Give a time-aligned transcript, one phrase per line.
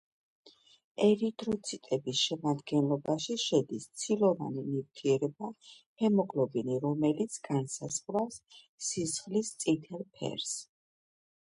[1.07, 8.43] ერითროციტების შემადგენლობაში შედის ცილოვანი ნივთიერება ჰემოგლობინი, რომელიც განსაზღვრავს
[8.91, 10.59] სისხლის წითელ ფერს.